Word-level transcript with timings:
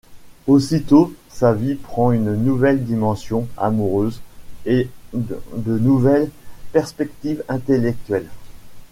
Aussitôt, 0.47 1.13
sa 1.29 1.53
vie 1.53 1.75
prend 1.75 2.11
une 2.11 2.33
nouvelle 2.33 2.83
dimension 2.83 3.47
amoureuse 3.55 4.19
et 4.65 4.89
de 5.13 5.77
nouvelles 5.77 6.31
perspectives 6.73 7.43
intellectuelles. 7.47 8.31